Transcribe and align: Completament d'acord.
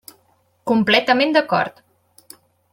Completament 0.71 1.37
d'acord. 1.37 1.79